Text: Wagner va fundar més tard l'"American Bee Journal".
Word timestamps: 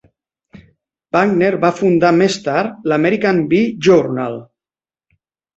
Wagner 1.15 1.51
va 1.67 1.71
fundar 1.81 2.11
més 2.21 2.39
tard 2.47 2.89
l'"American 2.93 3.45
Bee 3.53 3.71
Journal". 3.89 4.43